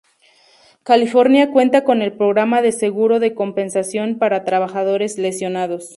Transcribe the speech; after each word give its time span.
California 0.81 1.51
cuenta 1.51 1.83
con 1.83 2.01
el 2.01 2.11
Programa 2.11 2.63
de 2.63 2.71
Seguro 2.71 3.19
de 3.19 3.35
Compensación 3.35 4.17
para 4.17 4.45
Trabajadores 4.45 5.19
Lesionados. 5.19 5.89